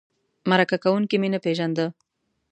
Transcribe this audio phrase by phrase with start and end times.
[0.49, 1.85] مرکه کوونکی مې نه پېژنده.